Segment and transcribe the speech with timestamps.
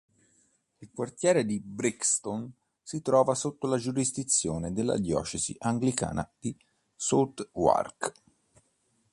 [0.79, 2.51] Il quartiere di Brixton
[2.81, 6.57] si trova sotto la giurisdizione della diocesi anglicana di
[6.95, 8.11] Southwark.